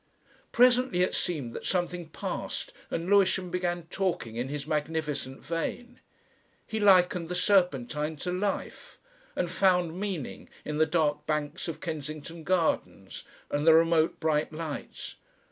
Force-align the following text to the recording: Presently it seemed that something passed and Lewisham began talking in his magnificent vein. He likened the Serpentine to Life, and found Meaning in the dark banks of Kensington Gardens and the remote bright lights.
Presently 0.51 1.03
it 1.03 1.13
seemed 1.13 1.53
that 1.53 1.63
something 1.67 2.09
passed 2.09 2.73
and 2.89 3.07
Lewisham 3.07 3.51
began 3.51 3.85
talking 3.91 4.35
in 4.35 4.47
his 4.49 4.65
magnificent 4.65 5.43
vein. 5.45 5.99
He 6.65 6.79
likened 6.79 7.29
the 7.29 7.35
Serpentine 7.35 8.15
to 8.15 8.31
Life, 8.31 8.97
and 9.35 9.47
found 9.47 9.99
Meaning 9.99 10.49
in 10.65 10.79
the 10.79 10.87
dark 10.87 11.27
banks 11.27 11.67
of 11.67 11.81
Kensington 11.81 12.43
Gardens 12.43 13.25
and 13.51 13.67
the 13.67 13.75
remote 13.75 14.19
bright 14.19 14.51
lights. 14.51 15.17